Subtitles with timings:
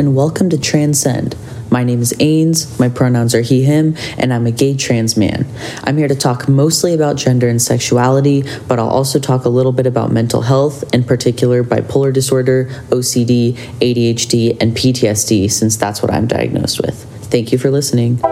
[0.00, 1.36] And welcome to Transcend.
[1.70, 5.46] My name is Ains, my pronouns are he, him, and I'm a gay trans man.
[5.84, 9.72] I'm here to talk mostly about gender and sexuality, but I'll also talk a little
[9.72, 16.10] bit about mental health, in particular bipolar disorder, OCD, ADHD, and PTSD, since that's what
[16.10, 17.04] I'm diagnosed with.
[17.26, 18.22] Thank you for listening.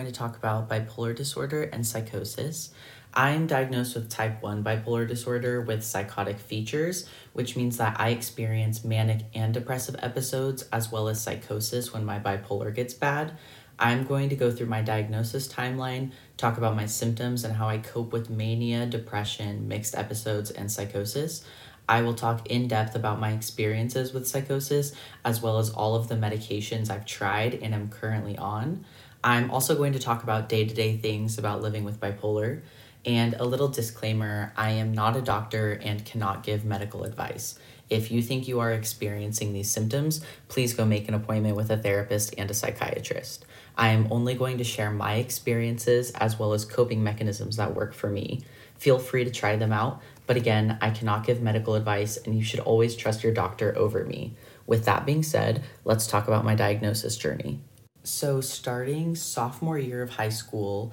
[0.00, 2.70] Going to talk about bipolar disorder and psychosis.
[3.12, 8.10] I am diagnosed with type 1 bipolar disorder with psychotic features, which means that I
[8.10, 13.36] experience manic and depressive episodes as well as psychosis when my bipolar gets bad.
[13.78, 17.78] I'm going to go through my diagnosis timeline, talk about my symptoms and how I
[17.78, 21.44] cope with mania, depression, mixed episodes, and psychosis.
[21.90, 24.92] I will talk in depth about my experiences with psychosis,
[25.24, 28.84] as well as all of the medications I've tried and am currently on.
[29.22, 32.62] I'm also going to talk about day to day things about living with bipolar.
[33.04, 37.58] And a little disclaimer I am not a doctor and cannot give medical advice.
[37.88, 41.76] If you think you are experiencing these symptoms, please go make an appointment with a
[41.76, 43.44] therapist and a psychiatrist.
[43.76, 47.92] I am only going to share my experiences as well as coping mechanisms that work
[47.92, 48.42] for me.
[48.78, 52.44] Feel free to try them out, but again, I cannot give medical advice and you
[52.44, 54.34] should always trust your doctor over me.
[54.66, 57.60] With that being said, let's talk about my diagnosis journey.
[58.02, 60.92] So, starting sophomore year of high school,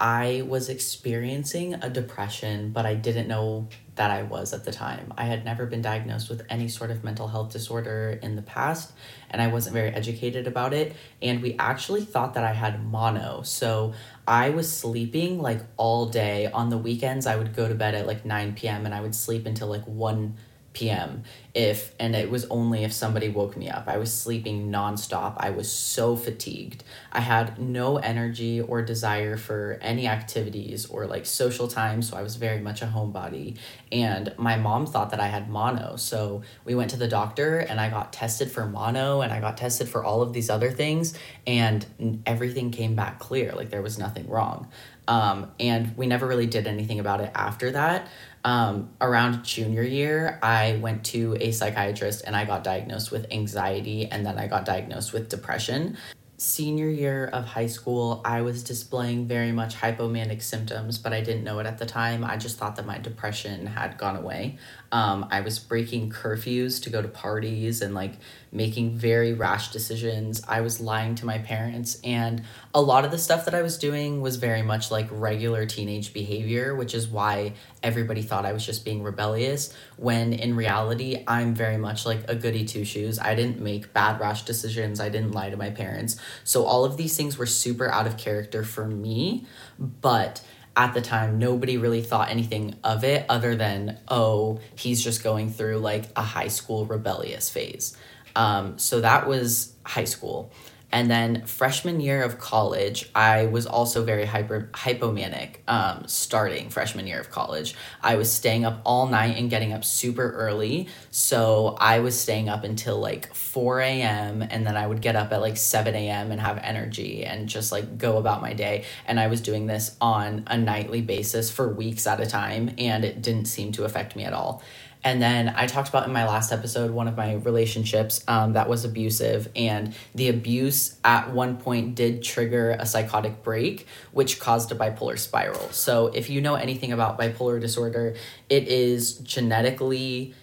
[0.00, 5.12] I was experiencing a depression, but I didn't know that I was at the time.
[5.16, 8.92] I had never been diagnosed with any sort of mental health disorder in the past,
[9.30, 10.94] and I wasn't very educated about it.
[11.20, 13.42] And we actually thought that I had mono.
[13.42, 13.92] So
[14.26, 16.46] I was sleeping like all day.
[16.46, 18.84] On the weekends, I would go to bed at like 9 p.m.
[18.84, 20.34] and I would sleep until like 1
[20.78, 21.24] p.m.
[21.54, 23.88] if and it was only if somebody woke me up.
[23.88, 25.34] I was sleeping nonstop.
[25.38, 26.84] I was so fatigued.
[27.10, 32.22] I had no energy or desire for any activities or like social time, so I
[32.22, 33.56] was very much a homebody.
[33.90, 35.96] And my mom thought that I had mono.
[35.96, 39.56] So we went to the doctor and I got tested for mono and I got
[39.56, 43.50] tested for all of these other things and everything came back clear.
[43.52, 44.68] Like there was nothing wrong.
[45.08, 48.08] Um, and we never really did anything about it after that
[48.44, 54.06] um, around junior year, I went to a psychiatrist and I got diagnosed with anxiety
[54.06, 55.96] and then I got diagnosed with depression.
[56.40, 61.42] Senior year of high school, I was displaying very much hypomanic symptoms, but I didn't
[61.42, 62.22] know it at the time.
[62.22, 64.56] I just thought that my depression had gone away.
[64.92, 68.12] Um, I was breaking curfews to go to parties and like
[68.52, 70.42] making very rash decisions.
[70.46, 72.42] I was lying to my parents, and
[72.74, 76.12] a lot of the stuff that I was doing was very much like regular teenage
[76.12, 79.74] behavior, which is why everybody thought I was just being rebellious.
[79.96, 83.18] When in reality, I'm very much like a goody two shoes.
[83.18, 86.16] I didn't make bad rash decisions, I didn't lie to my parents.
[86.44, 89.46] So, all of these things were super out of character for me,
[89.78, 90.42] but
[90.78, 95.50] at the time nobody really thought anything of it other than oh he's just going
[95.50, 97.96] through like a high school rebellious phase
[98.38, 100.52] um, so that was high school
[100.90, 105.56] and then freshman year of college, I was also very hyper hypomanic.
[105.68, 109.84] Um, starting freshman year of college, I was staying up all night and getting up
[109.84, 110.88] super early.
[111.10, 114.40] So I was staying up until like four a.m.
[114.40, 116.32] and then I would get up at like seven a.m.
[116.32, 118.86] and have energy and just like go about my day.
[119.06, 123.04] And I was doing this on a nightly basis for weeks at a time, and
[123.04, 124.62] it didn't seem to affect me at all.
[125.04, 128.68] And then I talked about in my last episode one of my relationships um, that
[128.68, 134.72] was abusive, and the abuse at one point did trigger a psychotic break, which caused
[134.72, 135.68] a bipolar spiral.
[135.70, 138.16] So, if you know anything about bipolar disorder,
[138.48, 140.34] it is genetically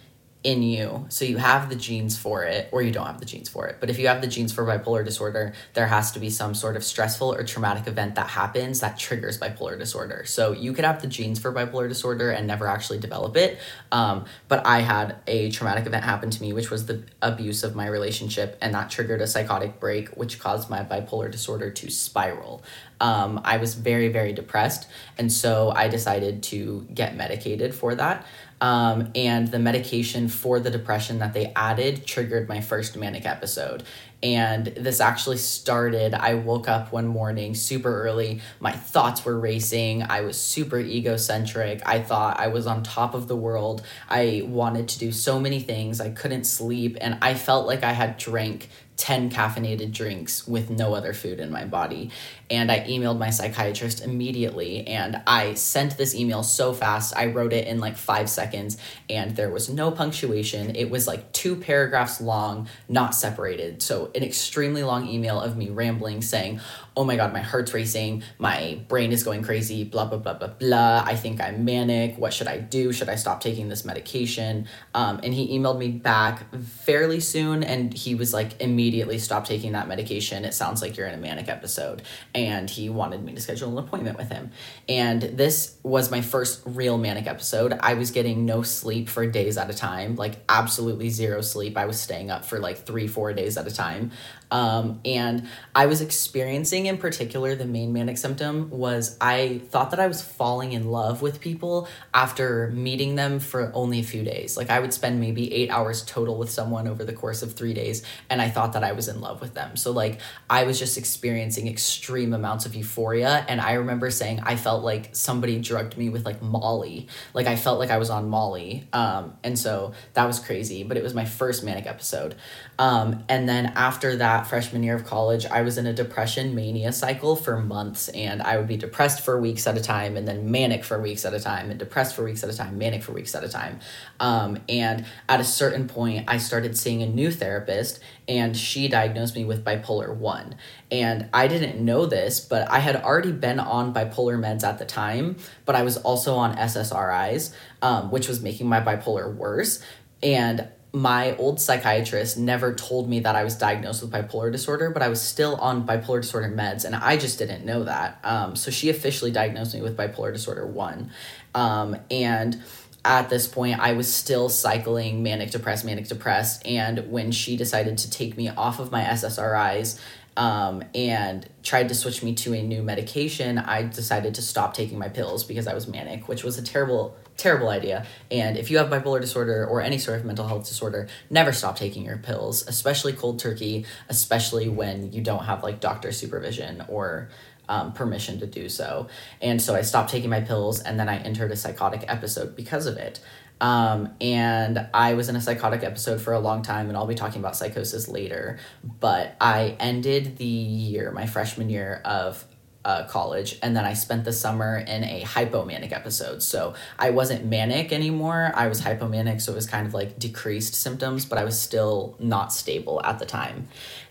[0.46, 1.04] in you.
[1.08, 3.78] So you have the genes for it, or you don't have the genes for it.
[3.80, 6.76] But if you have the genes for bipolar disorder, there has to be some sort
[6.76, 10.22] of stressful or traumatic event that happens that triggers bipolar disorder.
[10.24, 13.58] So you could have the genes for bipolar disorder and never actually develop it.
[13.90, 17.74] Um, but I had a traumatic event happen to me, which was the abuse of
[17.74, 22.62] my relationship, and that triggered a psychotic break, which caused my bipolar disorder to spiral.
[23.00, 24.88] Um, I was very, very depressed.
[25.18, 28.24] And so I decided to get medicated for that.
[28.60, 33.82] Um, and the medication for the depression that they added triggered my first manic episode.
[34.22, 36.14] And this actually started.
[36.14, 38.40] I woke up one morning super early.
[38.60, 40.02] My thoughts were racing.
[40.02, 41.82] I was super egocentric.
[41.84, 43.82] I thought I was on top of the world.
[44.08, 46.00] I wanted to do so many things.
[46.00, 46.96] I couldn't sleep.
[47.00, 51.50] And I felt like I had drank 10 caffeinated drinks with no other food in
[51.50, 52.10] my body.
[52.50, 57.16] And I emailed my psychiatrist immediately and I sent this email so fast.
[57.16, 58.78] I wrote it in like five seconds
[59.10, 60.76] and there was no punctuation.
[60.76, 63.82] It was like two paragraphs long, not separated.
[63.82, 66.60] So, an extremely long email of me rambling saying,
[66.96, 70.48] oh my god, my heart's racing, my brain is going crazy, blah, blah, blah, blah,
[70.48, 71.02] blah.
[71.04, 72.16] I think I'm manic.
[72.16, 72.90] What should I do?
[72.90, 74.66] Should I stop taking this medication?
[74.94, 79.72] Um, and he emailed me back fairly soon and he was like, immediately stop taking
[79.72, 80.46] that medication.
[80.46, 82.02] It sounds like you're in a manic episode.
[82.36, 84.50] And he wanted me to schedule an appointment with him.
[84.88, 87.72] And this was my first real manic episode.
[87.80, 91.78] I was getting no sleep for days at a time, like absolutely zero sleep.
[91.78, 94.10] I was staying up for like three, four days at a time.
[94.50, 100.00] Um, and I was experiencing, in particular, the main manic symptom was I thought that
[100.00, 104.56] I was falling in love with people after meeting them for only a few days.
[104.56, 107.74] Like I would spend maybe eight hours total with someone over the course of three
[107.74, 109.76] days, and I thought that I was in love with them.
[109.76, 113.44] So, like, I was just experiencing extreme amounts of euphoria.
[113.48, 117.08] And I remember saying I felt like somebody drugged me with like Molly.
[117.34, 118.86] Like, I felt like I was on Molly.
[118.92, 122.36] Um, and so that was crazy, but it was my first manic episode.
[122.78, 126.92] Um, and then after that, freshman year of college, I was in a depression mania
[126.92, 130.50] cycle for months, and I would be depressed for weeks at a time, and then
[130.50, 133.12] manic for weeks at a time, and depressed for weeks at a time, manic for
[133.12, 133.80] weeks at a time.
[134.20, 139.34] Um, and at a certain point, I started seeing a new therapist, and she diagnosed
[139.36, 140.56] me with bipolar 1.
[140.90, 144.84] And I didn't know this, but I had already been on bipolar meds at the
[144.84, 149.82] time, but I was also on SSRIs, um, which was making my bipolar worse.
[150.22, 155.02] And my old psychiatrist never told me that I was diagnosed with bipolar disorder, but
[155.02, 158.18] I was still on bipolar disorder meds, and I just didn't know that.
[158.24, 161.10] Um, so she officially diagnosed me with bipolar disorder one,
[161.54, 162.62] um, and
[163.04, 167.98] at this point I was still cycling manic depressed, manic depressed, and when she decided
[167.98, 170.00] to take me off of my SSRIs.
[170.38, 174.98] Um, and tried to switch me to a new medication, I decided to stop taking
[174.98, 178.06] my pills because I was manic, which was a terrible terrible idea.
[178.30, 181.76] And if you have bipolar disorder or any sort of mental health disorder, never stop
[181.76, 187.28] taking your pills, especially cold turkey, especially when you don't have like doctor supervision or
[187.68, 189.08] um, permission to do so.
[189.42, 192.86] And so I stopped taking my pills and then I entered a psychotic episode because
[192.86, 193.20] of it.
[193.60, 197.14] Um, and I was in a psychotic episode for a long time, and I'll be
[197.14, 198.58] talking about psychosis later.
[198.84, 202.44] But I ended the year, my freshman year of
[202.86, 206.40] uh, college, and then I spent the summer in a hypomanic episode.
[206.40, 208.52] So I wasn't manic anymore.
[208.54, 212.14] I was hypomanic, so it was kind of like decreased symptoms, but I was still
[212.20, 213.66] not stable at the time.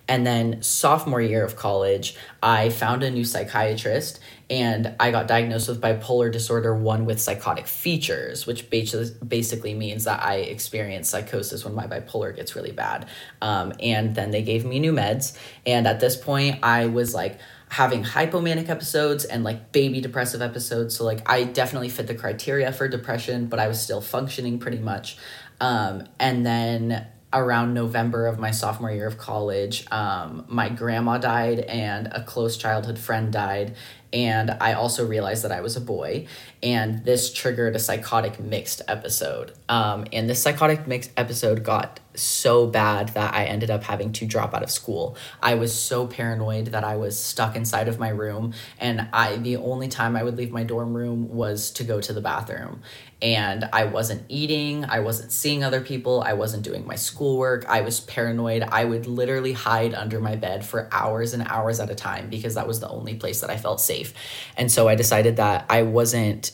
[0.09, 4.19] And then sophomore year of college, I found a new psychiatrist
[4.49, 10.21] and I got diagnosed with bipolar disorder 1 with psychotic features, which basically means that
[10.21, 13.07] I experience psychosis when my bipolar gets really bad.
[13.41, 15.35] Um, and then they gave me new meds.
[15.65, 17.39] And at this point, I was like,
[17.69, 20.95] having hypomanic episodes and like baby depressive episodes.
[20.95, 24.79] So like I definitely fit the criteria for depression, but I was still functioning pretty
[24.79, 25.17] much.
[25.59, 31.59] Um, and then around November of my sophomore year of college, um, my grandma died
[31.59, 33.75] and a close childhood friend died.
[34.13, 36.27] And I also realized that I was a boy.
[36.65, 39.53] And this triggered a psychotic mixed episode.
[39.69, 44.25] Um, and this psychotic mixed episode got so bad that I ended up having to
[44.25, 45.17] drop out of school.
[45.41, 49.57] I was so paranoid that I was stuck inside of my room and I the
[49.57, 52.81] only time I would leave my dorm room was to go to the bathroom.
[53.21, 57.65] And I wasn't eating, I wasn't seeing other people, I wasn't doing my schoolwork.
[57.67, 58.63] I was paranoid.
[58.63, 62.55] I would literally hide under my bed for hours and hours at a time because
[62.55, 64.13] that was the only place that I felt safe.
[64.57, 66.51] And so I decided that I wasn't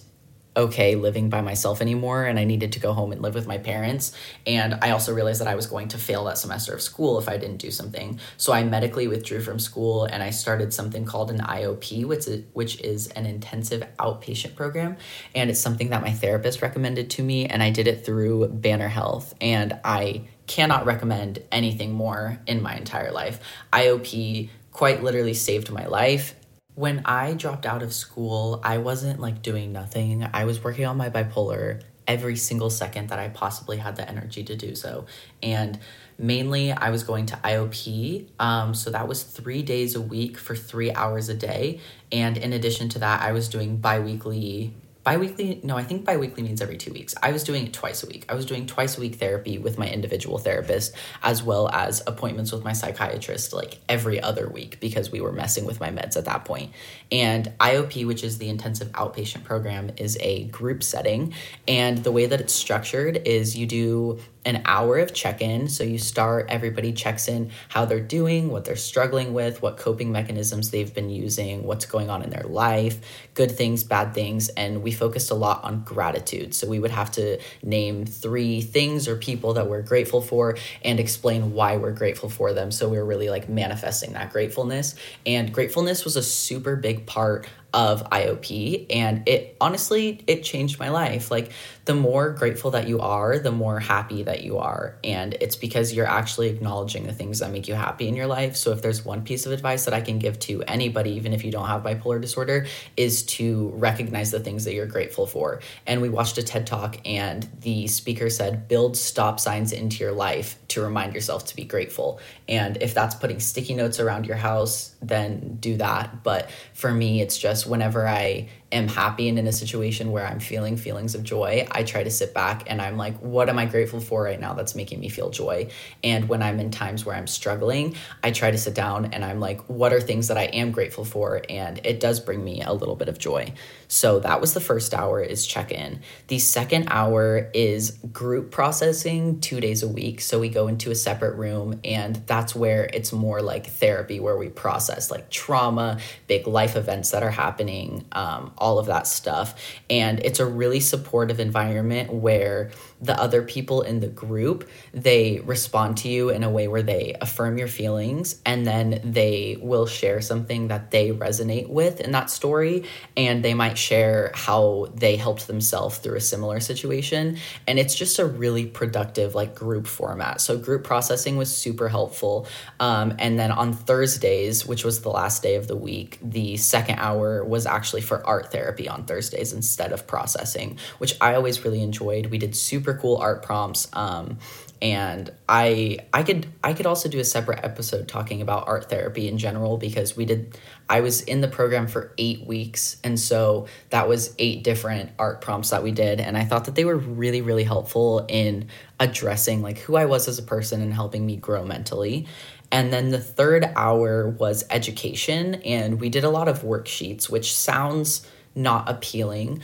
[0.56, 3.58] okay living by myself anymore and I needed to go home and live with my
[3.58, 4.14] parents.
[4.46, 7.30] And I also realized that I was going to fail that semester of school if
[7.30, 8.20] I didn't do something.
[8.38, 12.44] So I medically withdrew from school and I started something called an IOP, which is,
[12.54, 14.98] which is an intensive outpatient program.
[15.34, 17.46] And it's something that my therapist recommended to me.
[17.46, 19.34] And I did it through Banner Health.
[19.40, 23.40] And I cannot recommend anything more in my entire life.
[23.72, 26.36] IOP quite literally saved my life
[26.76, 30.28] when I dropped out of school, I wasn't like doing nothing.
[30.34, 34.44] I was working on my bipolar every single second that I possibly had the energy
[34.44, 35.06] to do so.
[35.44, 35.80] And
[36.18, 38.28] mainly, I was going to IOP.
[38.40, 41.80] Um, so that was three days a week for three hours a day.
[42.12, 44.74] And in addition to that, I was doing bi weekly
[45.04, 47.16] biweekly no i think biweekly means every two weeks.
[47.22, 48.26] I was doing it twice a week.
[48.30, 50.94] I was doing twice a week therapy with my individual therapist
[51.24, 55.66] as well as appointments with my psychiatrist like every other week because we were messing
[55.66, 56.72] with my meds at that point.
[57.12, 61.34] And iop which is the intensive outpatient program is a group setting.
[61.68, 65.68] And the way that it's structured is you do an hour of check in.
[65.68, 70.12] So you start, everybody checks in how they're doing, what they're struggling with, what coping
[70.12, 73.00] mechanisms they've been using, what's going on in their life,
[73.36, 74.50] good things, bad things.
[74.50, 76.56] And we focused a lot on gratitude.
[76.56, 81.00] So we would have to name three things or people that we're grateful for and
[81.00, 82.72] explain why we're grateful for them.
[82.72, 84.96] So we were really like manifesting that gratefulness.
[85.26, 90.90] And gratefulness was a super big part of IOP and it honestly it changed my
[90.90, 91.32] life.
[91.32, 91.52] Like
[91.92, 95.92] the more grateful that you are, the more happy that you are and it's because
[95.92, 98.56] you're actually acknowledging the things that make you happy in your life.
[98.56, 101.44] So if there's one piece of advice that I can give to anybody even if
[101.44, 105.60] you don't have bipolar disorder is to recognize the things that you're grateful for.
[105.86, 110.14] And we watched a TED Talk and the speaker said build stop signs into your
[110.14, 112.22] life to remind yourself to be grateful.
[112.48, 116.24] And if that's putting sticky notes around your house, then do that.
[116.24, 120.40] But for me, it's just whenever I am happy and in a situation where I'm
[120.40, 123.66] feeling feelings of joy, I try to sit back and I'm like, what am I
[123.66, 125.70] grateful for right now that's making me feel joy?
[126.04, 129.40] And when I'm in times where I'm struggling, I try to sit down and I'm
[129.40, 131.42] like, what are things that I am grateful for?
[131.50, 133.54] And it does bring me a little bit of joy.
[133.88, 136.00] So that was the first hour is check in.
[136.28, 140.22] The second hour is group processing two days a week.
[140.22, 144.38] So we go into a separate room and that's where it's more like therapy where
[144.38, 148.06] we process like trauma, big life events that are happening.
[148.14, 149.56] Um, all of that stuff.
[149.90, 155.98] And it's a really supportive environment where the other people in the group they respond
[155.98, 160.22] to you in a way where they affirm your feelings and then they will share
[160.22, 162.84] something that they resonate with in that story
[163.18, 167.38] and they might share how they helped themselves through a similar situation.
[167.68, 170.42] And it's just a really productive like group format.
[170.42, 172.48] So group processing was super helpful.
[172.80, 177.00] Um, and then on thursdays which was the last day of the week the second
[177.00, 181.82] hour was actually for art therapy on thursdays instead of processing which i always really
[181.82, 182.28] enjoyed.
[182.28, 183.88] We did super super cool art prompts.
[183.94, 184.38] Um,
[184.82, 189.28] and I I could I could also do a separate episode talking about art therapy
[189.28, 190.58] in general because we did
[190.90, 195.42] I was in the program for 8 weeks and so that was eight different art
[195.42, 198.70] prompts that we did and I thought that they were really really helpful in
[199.00, 202.26] addressing like who I was as a person and helping me grow mentally.
[202.72, 207.56] And then the third hour was education and we did a lot of worksheets which
[207.56, 209.62] sounds not appealing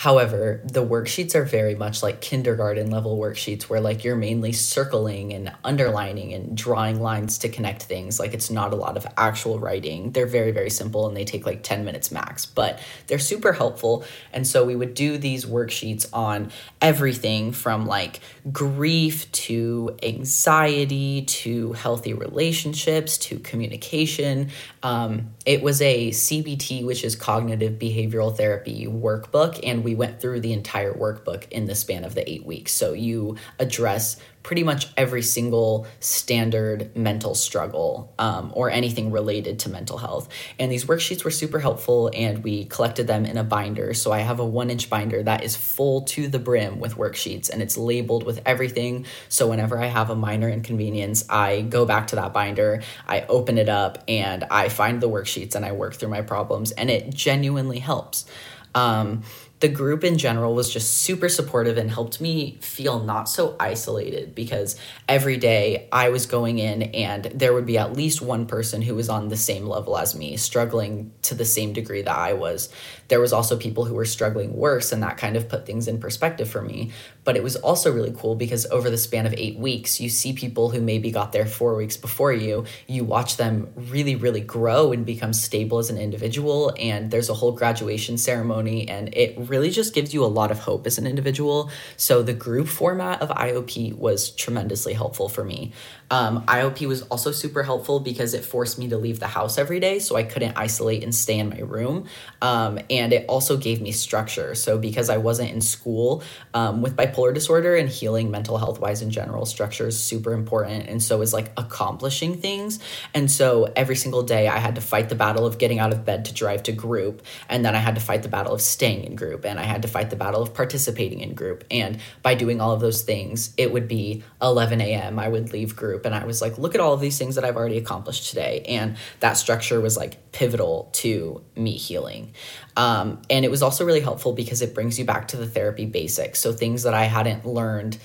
[0.00, 5.34] However, the worksheets are very much like kindergarten level worksheets where like you're mainly circling
[5.34, 8.18] and underlining and drawing lines to connect things.
[8.18, 10.12] Like it's not a lot of actual writing.
[10.12, 14.02] They're very very simple and they take like 10 minutes max, but they're super helpful.
[14.32, 21.72] And so we would do these worksheets on everything from like grief to anxiety to
[21.74, 24.48] healthy relationships to communication.
[24.82, 30.20] Um, it was a CBT, which is cognitive behavioral therapy workbook, and we we went
[30.20, 32.70] through the entire workbook in the span of the eight weeks.
[32.70, 39.68] So you address pretty much every single standard mental struggle um, or anything related to
[39.68, 40.28] mental health.
[40.60, 43.92] And these worksheets were super helpful, and we collected them in a binder.
[43.94, 47.50] So I have a one inch binder that is full to the brim with worksheets,
[47.50, 49.06] and it's labeled with everything.
[49.28, 53.58] So whenever I have a minor inconvenience, I go back to that binder, I open
[53.58, 57.12] it up, and I find the worksheets and I work through my problems, and it
[57.12, 58.24] genuinely helps.
[58.72, 59.24] Um,
[59.60, 64.34] the group in general was just super supportive and helped me feel not so isolated
[64.34, 64.76] because
[65.08, 68.94] every day I was going in and there would be at least one person who
[68.94, 72.70] was on the same level as me, struggling to the same degree that I was.
[73.08, 76.00] There was also people who were struggling worse and that kind of put things in
[76.00, 76.92] perspective for me.
[77.24, 80.32] But it was also really cool because over the span of 8 weeks, you see
[80.32, 84.92] people who maybe got there 4 weeks before you, you watch them really really grow
[84.92, 89.70] and become stable as an individual and there's a whole graduation ceremony and it really
[89.70, 91.70] just gives you a lot of hope as an individual.
[91.96, 95.72] So the group format of IOP was tremendously helpful for me.
[96.10, 99.80] Um, IOP was also super helpful because it forced me to leave the house every
[99.80, 102.06] day, so I couldn't isolate and stay in my room.
[102.42, 104.54] Um, and it also gave me structure.
[104.54, 109.02] So because I wasn't in school um, with bipolar disorder and healing mental health wise
[109.02, 110.88] in general, structure is super important.
[110.88, 112.80] And so is like accomplishing things.
[113.14, 116.04] And so every single day I had to fight the battle of getting out of
[116.04, 119.04] bed to drive to group, and then I had to fight the battle of staying
[119.04, 121.64] in group, and I had to fight the battle of participating in group.
[121.70, 125.18] And by doing all of those things, it would be 11 a.m.
[125.18, 127.34] I would leave group group and I was like, look at all of these things
[127.34, 128.64] that I've already accomplished today.
[128.68, 132.34] And that structure was like pivotal to me healing.
[132.76, 135.86] Um, and it was also really helpful because it brings you back to the therapy
[135.86, 136.40] basics.
[136.40, 137.98] So things that I hadn't learned,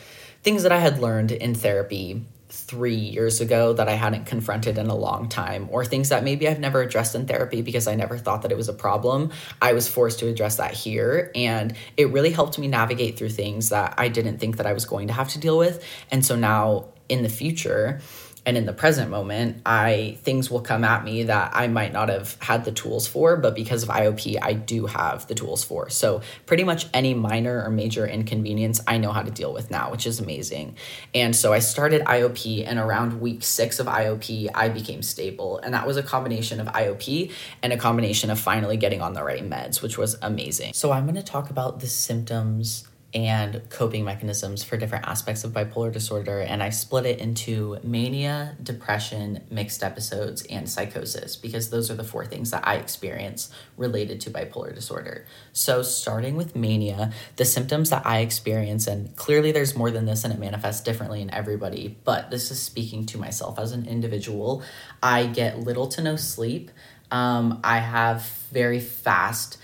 [0.44, 4.88] things that I had learned in therapy three years ago that I hadn't confronted in
[4.88, 8.18] a long time, or things that maybe I've never addressed in therapy because I never
[8.18, 9.32] thought that it was a problem.
[9.62, 11.32] I was forced to address that here.
[11.36, 14.86] And it really helped me navigate through things that I didn't think that I was
[14.86, 15.84] going to have to deal with.
[16.12, 18.00] And so now in the future,
[18.46, 22.10] and in the present moment i things will come at me that i might not
[22.10, 25.90] have had the tools for but because of iop i do have the tools for.
[25.90, 29.92] So pretty much any minor or major inconvenience i know how to deal with now
[29.92, 30.76] which is amazing.
[31.14, 35.60] And so i started iop and around week six of iop i became stable.
[35.60, 37.32] And that was a combination of iop
[37.64, 40.74] and a combination of finally getting on the right meds which was amazing.
[40.74, 45.54] So i'm going to talk about the symptoms and coping mechanisms for different aspects of
[45.54, 46.42] bipolar disorder.
[46.42, 52.04] And I split it into mania, depression, mixed episodes, and psychosis because those are the
[52.04, 55.26] four things that I experience related to bipolar disorder.
[55.54, 60.26] So, starting with mania, the symptoms that I experience, and clearly there's more than this
[60.26, 64.62] and it manifests differently in everybody, but this is speaking to myself as an individual.
[65.02, 66.70] I get little to no sleep.
[67.12, 69.58] Um, I have very fast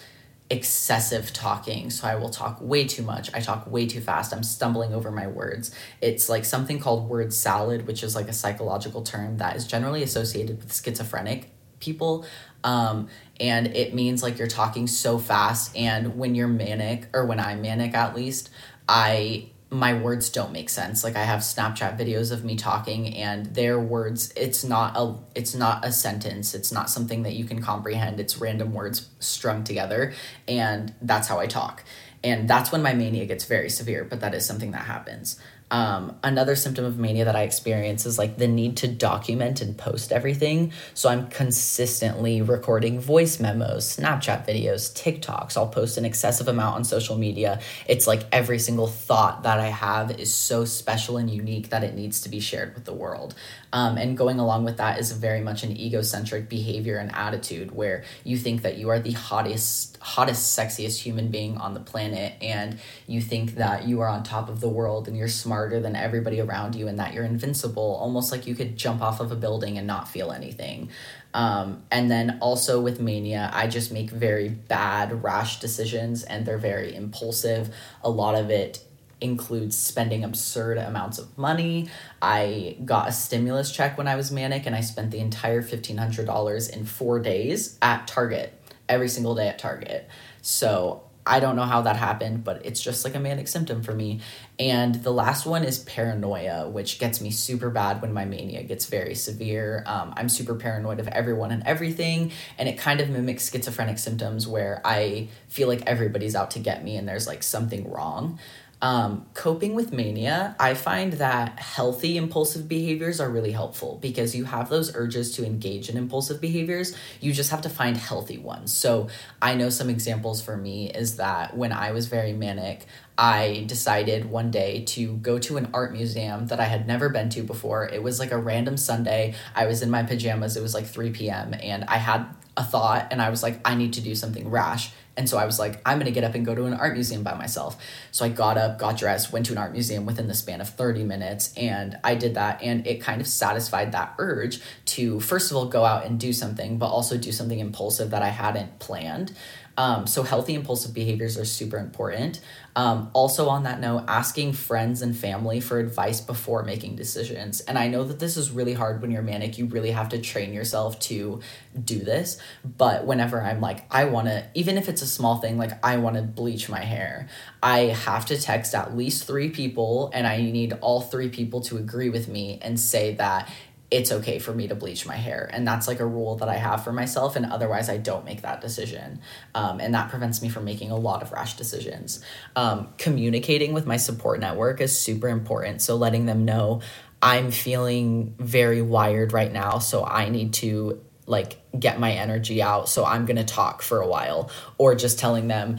[0.52, 1.90] excessive talking.
[1.90, 3.34] So I will talk way too much.
[3.34, 4.34] I talk way too fast.
[4.34, 5.74] I'm stumbling over my words.
[6.02, 10.04] It's like something called word salad, which is like a psychological term that is generally
[10.04, 12.26] associated with schizophrenic people.
[12.66, 13.08] Um,
[13.40, 15.76] and it means like you're talking so fast.
[15.76, 18.50] And when you're manic, or when I'm manic at least,
[18.90, 21.04] I my words don't make sense.
[21.04, 25.56] Like i have snapchat videos of me talking and their words it's not a it's
[25.56, 26.54] not a sentence.
[26.54, 28.20] It's not something that you can comprehend.
[28.20, 30.14] It's random words strung together
[30.48, 31.84] and that's how i talk.
[32.24, 35.40] And that's when my mania gets very severe but that is something that happens
[35.72, 39.78] um, another symptom of mania that I experience is like the need to document and
[39.78, 40.74] post everything.
[40.94, 45.56] So I'm consistently recording voice memos, Snapchat videos, TikToks.
[45.56, 47.62] I'll post an excessive amount on social media.
[47.88, 51.96] It's like every single thought that I have is so special and unique that it
[51.96, 53.34] needs to be shared with the world.
[53.74, 58.04] Um, and going along with that is very much an egocentric behavior and attitude where
[58.24, 62.80] you think that you are the hottest, hottest, sexiest human being on the planet, and
[63.08, 66.42] you think that you are on top of the world and you're smarter than everybody
[66.42, 69.78] around you, and that you're invincible, almost like you could jump off of a building
[69.78, 70.90] and not feel anything.
[71.34, 76.58] Um, and then also with mania, I just make very bad, rash decisions, and they're
[76.58, 77.74] very impulsive.
[78.04, 78.84] A lot of it
[79.22, 81.90] includes spending absurd amounts of money.
[82.22, 86.70] I got a stimulus check when I was manic and I spent the entire $1,500
[86.70, 88.54] in four days at Target,
[88.90, 90.10] every single day at Target.
[90.42, 93.94] So I don't know how that happened, but it's just like a manic symptom for
[93.94, 94.22] me.
[94.58, 98.88] And the last one is paranoia, which gets me super bad when my mania gets
[98.88, 99.84] very severe.
[99.86, 102.32] Um, I'm super paranoid of everyone and everything.
[102.58, 106.84] And it kind of mimics schizophrenic symptoms where I feel like everybody's out to get
[106.84, 108.40] me and there's like something wrong.
[108.82, 114.46] Um, coping with mania, I find that healthy impulsive behaviors are really helpful because you
[114.46, 116.96] have those urges to engage in impulsive behaviors.
[117.20, 118.74] You just have to find healthy ones.
[118.74, 123.66] So, I know some examples for me is that when I was very manic, I
[123.68, 127.44] decided one day to go to an art museum that I had never been to
[127.44, 127.88] before.
[127.88, 129.36] It was like a random Sunday.
[129.54, 130.58] I was in my pajamas.
[130.58, 131.54] It was like 3 p.m.
[131.62, 132.26] and I had
[132.58, 134.92] a thought and I was like, I need to do something rash.
[135.18, 137.24] And so I was like, I'm gonna get up and go to an art museum
[137.24, 137.78] by myself.
[138.12, 140.70] So I got up, got dressed, went to an art museum within the span of
[140.70, 142.62] 30 minutes, and I did that.
[142.62, 146.32] And it kind of satisfied that urge to, first of all, go out and do
[146.34, 149.34] something, but also do something impulsive that I hadn't planned.
[149.78, 152.42] Um, so healthy impulsive behaviors are super important.
[152.76, 157.62] Um, also, on that note, asking friends and family for advice before making decisions.
[157.62, 159.58] And I know that this is really hard when you're manic.
[159.58, 161.42] You really have to train yourself to
[161.84, 162.38] do this.
[162.64, 165.98] But whenever I'm like, I want to, even if it's a small thing, like I
[165.98, 167.28] want to bleach my hair,
[167.62, 171.78] I have to text at least three people and I need all three people to
[171.78, 173.50] agree with me and say that
[173.92, 175.50] it's okay for me to bleach my hair.
[175.52, 177.36] And that's like a rule that I have for myself.
[177.36, 179.20] And otherwise, I don't make that decision.
[179.54, 182.24] Um, and that prevents me from making a lot of rash decisions.
[182.56, 185.82] Um, communicating with my support network is super important.
[185.82, 186.82] So, letting them know
[187.22, 189.80] I'm feeling very wired right now.
[189.80, 194.02] So, I need to like get my energy out so i'm going to talk for
[194.02, 195.78] a while or just telling them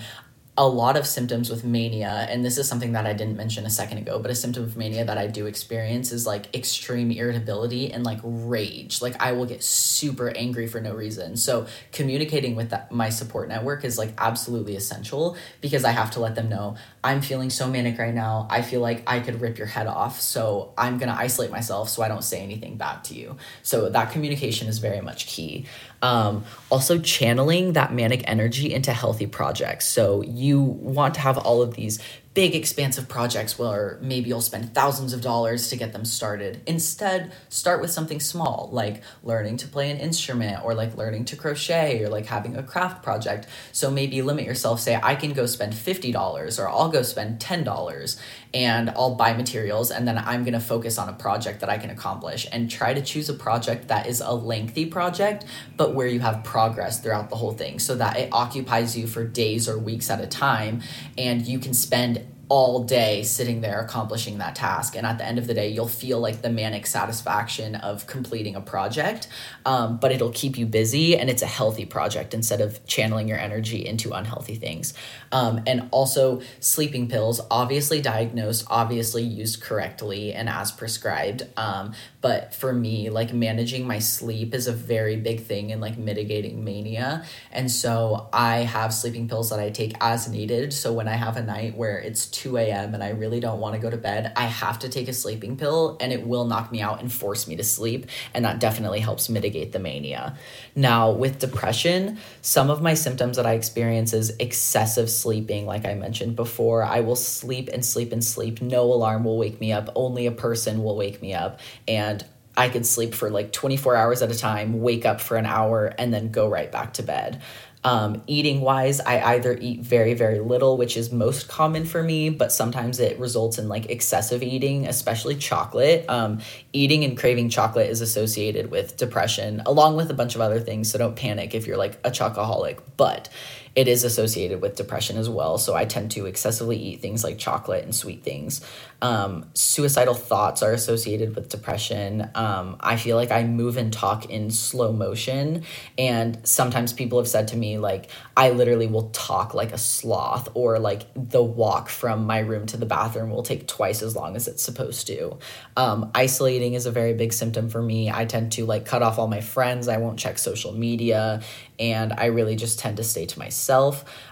[0.59, 3.71] a lot of symptoms with mania, and this is something that I didn't mention a
[3.71, 7.91] second ago, but a symptom of mania that I do experience is like extreme irritability
[7.91, 9.01] and like rage.
[9.01, 11.37] Like I will get super angry for no reason.
[11.37, 16.21] So communicating with that, my support network is like absolutely essential because I have to
[16.21, 18.47] let them know I'm feeling so manic right now.
[18.49, 20.21] I feel like I could rip your head off.
[20.21, 23.37] So I'm gonna isolate myself so I don't say anything bad to you.
[23.63, 25.67] So that communication is very much key.
[26.03, 29.87] Um, also, channeling that manic energy into healthy projects.
[29.87, 32.01] So, you want to have all of these
[32.35, 36.63] big expansive projects where maybe you'll spend thousands of dollars to get them started.
[36.67, 41.37] Instead, start with something small like learning to play an instrument or like learning to
[41.37, 43.47] crochet or like having a craft project.
[43.73, 48.21] So maybe limit yourself, say, I can go spend $50 or I'll go spend $10
[48.55, 51.79] and I'll buy materials and then I'm going to focus on a project that I
[51.79, 55.45] can accomplish and try to choose a project that is a lengthy project
[55.77, 59.25] but where you have progress throughout the whole thing so that it occupies you for
[59.25, 60.83] days or weeks at a time
[61.17, 64.97] and you can spend all day sitting there accomplishing that task.
[64.97, 68.57] And at the end of the day, you'll feel like the manic satisfaction of completing
[68.57, 69.29] a project,
[69.65, 73.39] um, but it'll keep you busy and it's a healthy project instead of channeling your
[73.39, 74.95] energy into unhealthy things.
[75.31, 81.47] Um, and also, sleeping pills, obviously diagnosed, obviously used correctly and as prescribed.
[81.57, 85.99] Um, but for me, like managing my sleep is a very big thing in like
[85.99, 87.25] mitigating mania.
[87.51, 90.73] And so I have sleeping pills that I take as needed.
[90.73, 92.95] So when I have a night where it's 2 a.m.
[92.95, 95.57] and I really don't want to go to bed, I have to take a sleeping
[95.57, 98.07] pill and it will knock me out and force me to sleep.
[98.35, 100.37] And that definitely helps mitigate the mania.
[100.75, 105.95] Now, with depression, some of my symptoms that I experience is excessive sleeping, like I
[105.95, 106.83] mentioned before.
[106.83, 108.61] I will sleep and sleep and sleep.
[108.61, 111.61] No alarm will wake me up, only a person will wake me up.
[111.87, 112.25] And
[112.57, 115.87] I could sleep for like 24 hours at a time, wake up for an hour,
[115.87, 117.41] and then go right back to bed.
[117.85, 122.31] Um, eating wise, I either eat very, very little, which is most common for me,
[122.31, 126.05] but sometimes it results in like excessive eating, especially chocolate.
[126.09, 126.39] Um,
[126.73, 130.91] eating and craving chocolate is associated with depression, along with a bunch of other things.
[130.91, 133.29] So don't panic if you're like a chocoholic, but
[133.75, 135.57] it is associated with depression as well.
[135.57, 138.61] So I tend to excessively eat things like chocolate and sweet things.
[139.01, 142.29] Um, suicidal thoughts are associated with depression.
[142.35, 145.65] Um, I feel like I move and talk in slow motion.
[145.97, 150.51] And sometimes people have said to me, like, I literally will talk like a sloth,
[150.55, 154.37] or like the walk from my room to the bathroom will take twice as long
[154.37, 155.39] as it's supposed to.
[155.77, 158.11] Um, isolating is a very big symptom for me.
[158.11, 161.43] I tend to like cut off all my friends, I won't check social media,
[161.79, 163.62] and I really just tend to stay to myself.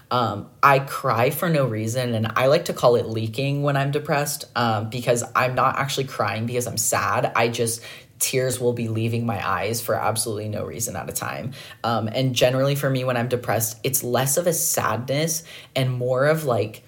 [0.09, 3.91] Um, I cry for no reason, and I like to call it leaking when I'm
[3.91, 7.31] depressed um, because I'm not actually crying because I'm sad.
[7.35, 7.81] I just
[8.19, 11.53] tears will be leaving my eyes for absolutely no reason at a time.
[11.83, 15.43] Um, and generally, for me, when I'm depressed, it's less of a sadness
[15.75, 16.83] and more of like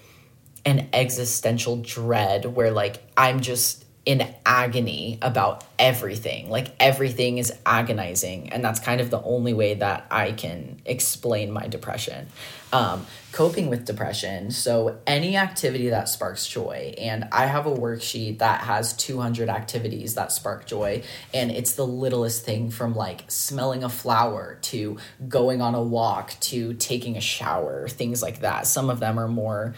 [0.66, 6.50] an existential dread where like I'm just in agony about everything.
[6.50, 8.52] Like everything is agonizing.
[8.52, 12.28] And that's kind of the only way that I can explain my depression.
[12.74, 14.52] Um, coping with depression.
[14.52, 16.96] So, any activity that sparks joy.
[16.98, 21.04] And I have a worksheet that has 200 activities that spark joy.
[21.34, 24.98] And it's the littlest thing from like smelling a flower to
[25.30, 28.66] going on a walk to taking a shower, things like that.
[28.68, 29.76] Some of them are more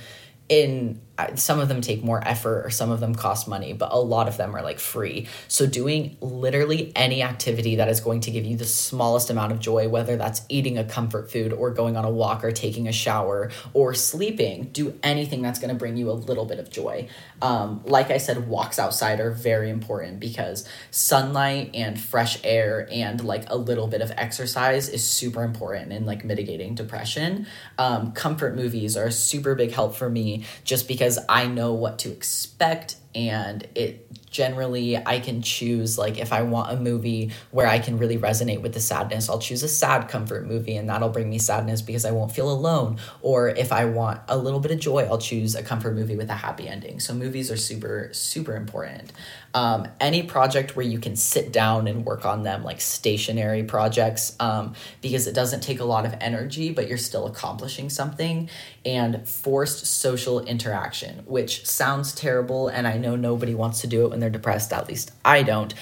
[0.48, 1.02] in
[1.36, 4.28] some of them take more effort or some of them cost money, but a lot
[4.28, 5.28] of them are like free.
[5.48, 9.60] So, doing literally any activity that is going to give you the smallest amount of
[9.60, 12.92] joy, whether that's eating a comfort food or going on a walk or taking a
[12.92, 17.08] shower or sleeping, do anything that's going to bring you a little bit of joy.
[17.42, 23.24] Um, like I said, walks outside are very important because sunlight and fresh air and
[23.24, 27.48] like a little bit of exercise is super important in like mitigating depression.
[27.78, 31.72] Um, comfort movies are a super big help for me just because because I know
[31.72, 37.32] what to expect and it generally I can choose like if I want a movie
[37.52, 40.90] where I can really resonate with the sadness, I'll choose a sad comfort movie and
[40.90, 42.98] that'll bring me sadness because I won't feel alone.
[43.22, 46.30] Or if I want a little bit of joy, I'll choose a comfort movie with
[46.30, 47.00] a happy ending.
[47.00, 49.14] So movies are super super important.
[49.54, 54.36] Um, any project where you can sit down and work on them, like stationary projects,
[54.42, 58.50] um, because it doesn't take a lot of energy, but you're still accomplishing something.
[58.84, 64.10] And forced social interaction, which sounds terrible, and I know nobody wants to do it
[64.10, 65.74] when they're depressed, at least I don't.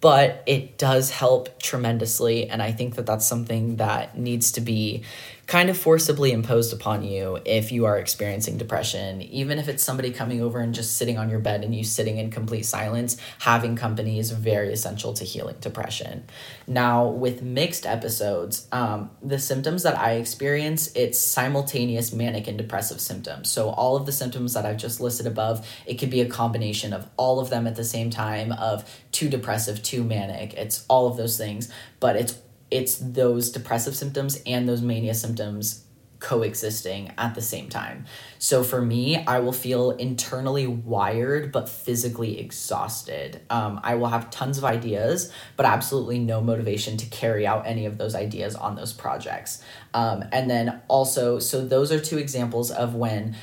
[0.00, 5.02] But it does help tremendously, and I think that that's something that needs to be
[5.46, 9.22] kind of forcibly imposed upon you if you are experiencing depression.
[9.22, 12.18] Even if it's somebody coming over and just sitting on your bed and you sitting
[12.18, 16.24] in complete silence, having company is very essential to healing depression.
[16.66, 23.00] Now, with mixed episodes, um, the symptoms that I experience, it's simultaneous manic and depressive
[23.00, 23.48] symptoms.
[23.48, 26.92] So all of the symptoms that I've just listed above, it could be a combination
[26.92, 30.54] of all of them at the same time of too depressive, too manic.
[30.54, 32.32] It's all of those things, but it's
[32.70, 35.86] it's those depressive symptoms and those mania symptoms
[36.18, 38.06] coexisting at the same time.
[38.38, 43.42] So for me, I will feel internally wired but physically exhausted.
[43.50, 47.86] Um, I will have tons of ideas, but absolutely no motivation to carry out any
[47.86, 49.62] of those ideas on those projects.
[49.94, 53.36] Um, and then also, so those are two examples of when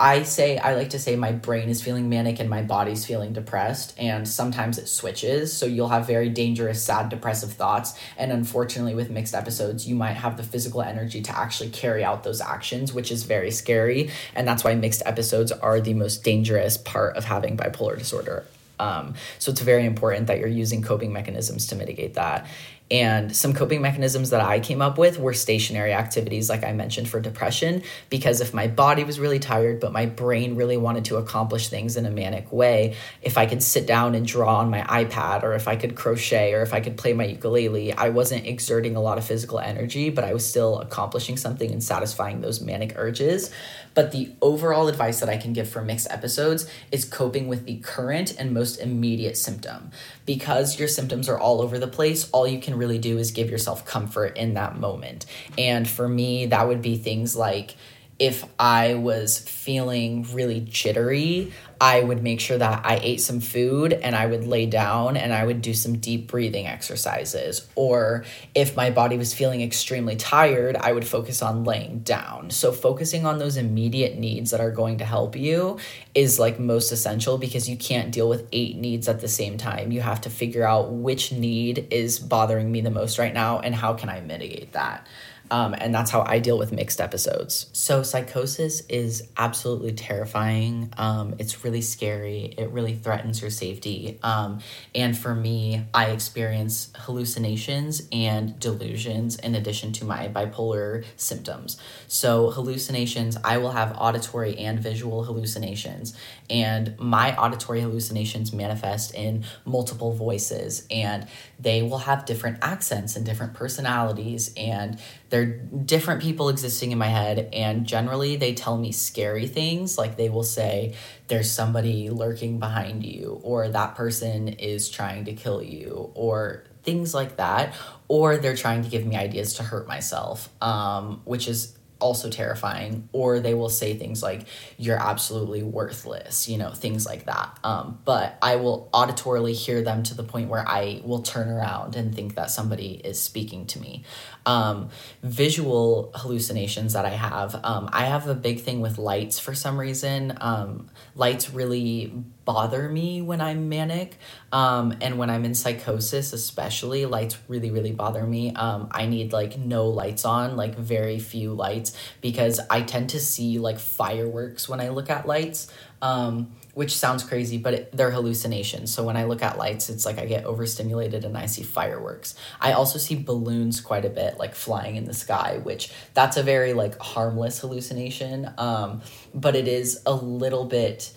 [0.00, 3.34] I say I like to say my brain is feeling manic and my body's feeling
[3.34, 5.52] depressed and sometimes it switches.
[5.52, 10.14] So you'll have very dangerous sad depressive thoughts and unfortunately with mixed episodes you might
[10.14, 14.48] have the physical energy to actually carry out those actions which is very scary and
[14.48, 18.46] that's why mixed episodes are the most dangerous part of having bipolar disorder.
[18.78, 22.46] Um, so it's very important that you're using coping mechanisms to mitigate that
[22.90, 27.08] and some coping mechanisms that I came up with were stationary activities, like I mentioned,
[27.08, 27.82] for depression.
[28.08, 31.96] Because if my body was really tired, but my brain really wanted to accomplish things
[31.96, 35.54] in a manic way, if I could sit down and draw on my iPad, or
[35.54, 39.00] if I could crochet, or if I could play my ukulele, I wasn't exerting a
[39.00, 43.50] lot of physical energy, but I was still accomplishing something and satisfying those manic urges.
[43.94, 47.78] But the overall advice that I can give for mixed episodes is coping with the
[47.78, 49.90] current and most immediate symptom.
[50.26, 53.50] Because your symptoms are all over the place, all you can really do is give
[53.50, 55.26] yourself comfort in that moment.
[55.58, 57.74] And for me, that would be things like
[58.20, 63.94] if I was feeling really jittery, I would make sure that I ate some food
[63.94, 67.66] and I would lay down and I would do some deep breathing exercises.
[67.74, 72.50] Or if my body was feeling extremely tired, I would focus on laying down.
[72.50, 75.78] So, focusing on those immediate needs that are going to help you
[76.14, 79.92] is like most essential because you can't deal with eight needs at the same time.
[79.92, 83.74] You have to figure out which need is bothering me the most right now and
[83.74, 85.06] how can I mitigate that.
[85.50, 87.68] Um, and that's how I deal with mixed episodes.
[87.72, 90.92] So, psychosis is absolutely terrifying.
[90.96, 92.54] Um, it's really scary.
[92.56, 94.18] It really threatens your safety.
[94.22, 94.60] Um,
[94.94, 101.78] and for me, I experience hallucinations and delusions in addition to my bipolar symptoms.
[102.08, 106.16] So, hallucinations, I will have auditory and visual hallucinations.
[106.50, 111.26] And my auditory hallucinations manifest in multiple voices, and
[111.58, 114.52] they will have different accents and different personalities.
[114.56, 114.98] And
[115.30, 120.16] they're different people existing in my head and generally they tell me scary things like
[120.16, 120.94] they will say
[121.28, 127.14] there's somebody lurking behind you or that person is trying to kill you or things
[127.14, 127.74] like that
[128.08, 133.08] or they're trying to give me ideas to hurt myself um, which is also terrifying
[133.12, 137.58] or they will say things like you're absolutely worthless you know things like that.
[137.62, 141.96] Um, but i will auditorily hear them to the point where i will turn around
[141.96, 144.04] and think that somebody is speaking to me.
[144.46, 144.88] Um,
[145.22, 149.78] visual hallucinations that i have um, i have a big thing with lights for some
[149.78, 150.36] reason.
[150.40, 152.12] Um, lights really
[152.50, 154.18] bother me when i'm manic
[154.52, 158.52] um, and when I'm in psychosis, especially, lights really, really bother me.
[158.54, 163.20] Um, I need like no lights on, like very few lights, because I tend to
[163.20, 168.10] see like fireworks when I look at lights, um, which sounds crazy, but it, they're
[168.10, 168.92] hallucinations.
[168.92, 172.34] So when I look at lights, it's like I get overstimulated and I see fireworks.
[172.60, 176.42] I also see balloons quite a bit, like flying in the sky, which that's a
[176.42, 181.12] very like harmless hallucination, um, but it is a little bit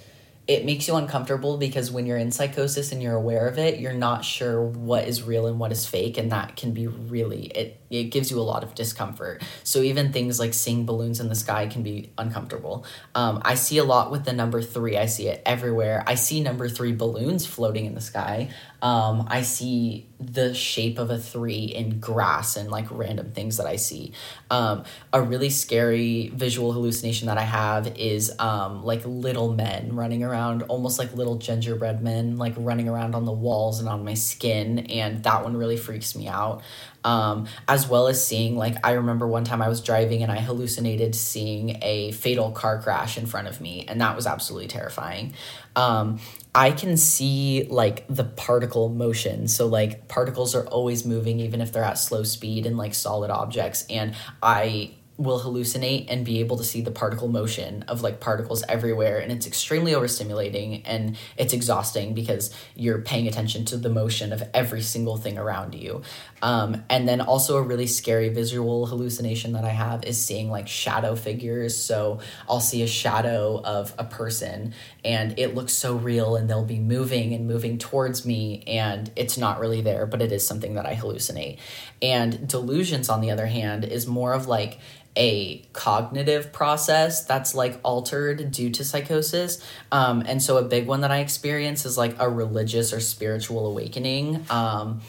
[0.47, 3.93] it makes you uncomfortable because when you're in psychosis and you're aware of it, you're
[3.93, 7.79] not sure what is real and what is fake, and that can be really it.
[7.93, 9.43] It gives you a lot of discomfort.
[9.63, 12.85] So even things like seeing balloons in the sky can be uncomfortable.
[13.13, 14.97] Um, I see a lot with the number three.
[14.97, 16.03] I see it everywhere.
[16.07, 18.49] I see number three balloons floating in the sky.
[18.81, 23.65] Um, I see the shape of a three in grass and like random things that
[23.65, 24.11] I see.
[24.49, 30.23] Um, a really scary visual hallucination that I have is um, like little men running
[30.23, 34.15] around, almost like little gingerbread men, like running around on the walls and on my
[34.15, 34.79] skin.
[34.79, 36.61] And that one really freaks me out.
[37.05, 40.39] Um, as well as seeing, like, I remember one time I was driving and I
[40.39, 45.33] hallucinated seeing a fatal car crash in front of me, and that was absolutely terrifying.
[45.75, 46.19] Um,
[46.55, 49.47] I can see like the particle motion.
[49.47, 53.31] So like particles are always moving even if they're at slow speed and like solid
[53.31, 58.19] objects and I will hallucinate and be able to see the particle motion of like
[58.19, 63.89] particles everywhere and it's extremely overstimulating and it's exhausting because you're paying attention to the
[63.89, 66.01] motion of every single thing around you.
[66.41, 70.67] Um, and then also a really scary visual hallucination that i have is seeing like
[70.67, 71.77] shadow figures.
[71.77, 74.73] So i'll see a shadow of a person
[75.05, 79.37] and it looks so real and they'll be moving and moving towards me and it's
[79.37, 81.59] not really there but it is something that i hallucinate
[82.01, 84.79] and delusions on the other hand is more of like
[85.15, 89.63] a cognitive process that's like altered due to psychosis.
[89.91, 93.67] Um, and so a big one that I experience is like a religious or spiritual
[93.67, 94.45] awakening.
[94.49, 95.01] Um,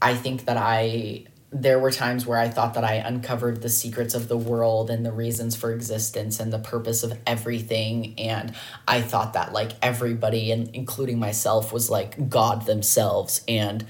[0.00, 4.14] I think that I there were times where I thought that I uncovered the secrets
[4.14, 8.18] of the world and the reasons for existence and the purpose of everything.
[8.18, 8.54] And
[8.86, 13.42] I thought that like everybody, and including myself, was like God themselves.
[13.48, 13.86] And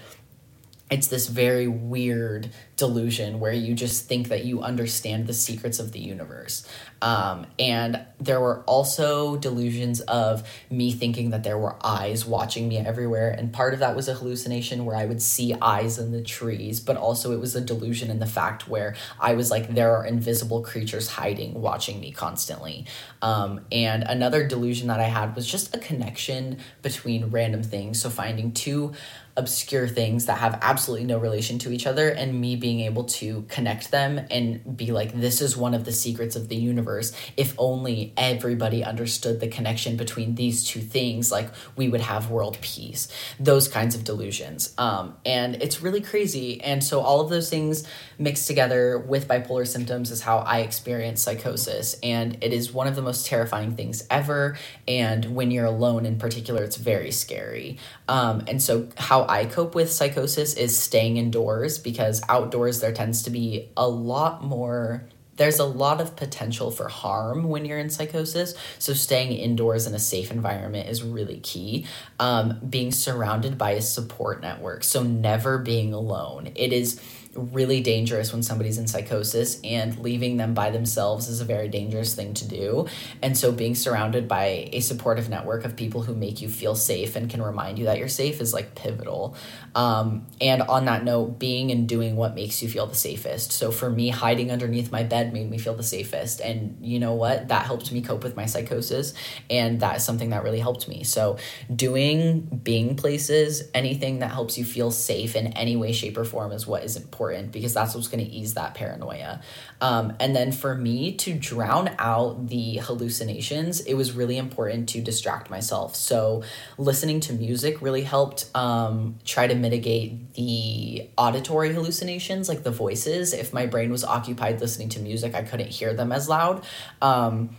[0.91, 5.93] it's this very weird delusion where you just think that you understand the secrets of
[5.93, 6.67] the universe.
[7.03, 12.79] Um, and there were also delusions of me thinking that there were eyes watching me
[12.79, 13.31] everywhere.
[13.31, 16.81] And part of that was a hallucination where I would see eyes in the trees,
[16.81, 20.07] but also it was a delusion in the fact where I was like, there are
[20.07, 22.87] invisible creatures hiding, watching me constantly.
[23.21, 28.01] Um, and another delusion that I had was just a connection between random things.
[28.01, 28.95] So finding two
[29.39, 33.43] obscure things that have absolutely no relation to each other and me being able to
[33.43, 37.13] connect them and be like this is one of the secrets of the universe.
[37.37, 42.59] If only everybody understood the connection between these two things like we would have world
[42.61, 43.07] peace.
[43.39, 44.75] Those kinds of delusions.
[44.77, 46.61] Um, and it's really crazy.
[46.61, 47.87] And so all of those things
[48.19, 51.97] mixed together with bipolar symptoms is how i experience psychosis.
[52.03, 54.59] And it is one of the most terrifying things ever.
[54.89, 57.79] And when you're alone in particular it's very scary.
[58.09, 63.23] Um, and so how I cope with psychosis is staying indoors because outdoors there tends
[63.25, 67.91] to be a lot more there's a lot of potential for harm when you're in
[67.91, 68.55] psychosis.
[68.79, 71.87] So, staying indoors in a safe environment is really key.
[72.21, 74.85] Um, being surrounded by a support network.
[74.85, 76.51] So, never being alone.
[76.57, 77.01] It is
[77.35, 82.15] really dangerous when somebody's in psychosis and leaving them by themselves is a very dangerous
[82.15, 82.87] thing to do.
[83.23, 87.17] And so being surrounded by a supportive network of people who make you feel safe
[87.17, 89.37] and can remind you that you're safe is like pivotal.
[89.75, 93.53] Um, and on that note being and doing what makes you feel the safest.
[93.53, 96.41] So for me hiding underneath my bed made me feel the safest.
[96.41, 97.49] And you know what?
[97.49, 99.15] That helped me cope with my psychosis
[99.51, 101.05] and that is something that really helped me.
[101.05, 101.37] So
[101.75, 106.53] doing being places anything that helps you feel safe in any way shape or form
[106.53, 109.41] is what is important important because that's what's going to ease that paranoia.
[109.81, 115.01] Um, and then for me to drown out the hallucinations, it was really important to
[115.01, 115.97] distract myself.
[115.97, 116.43] So
[116.77, 123.33] listening to music really helped um, try to mitigate the auditory hallucinations, like the voices.
[123.33, 126.65] If my brain was occupied listening to music, I couldn't hear them as loud.
[127.03, 127.57] Um,